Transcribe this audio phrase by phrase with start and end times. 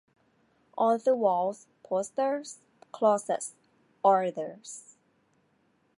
[0.79, 2.57] On the walls, posters,
[2.91, 3.53] closets,
[4.03, 4.97] orders.